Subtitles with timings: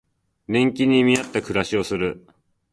[0.47, 2.25] 年金に見合った暮らしをする